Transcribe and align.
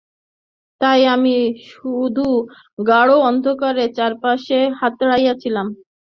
তাই, 0.81 1.01
আমি 1.07 1.35
শুধু 1.69 2.25
গাঢ় 2.83 3.13
অন্ধকারে 3.29 3.85
চারপাশ 3.97 4.43
হাতড়াচ্ছিলাম। 4.79 5.67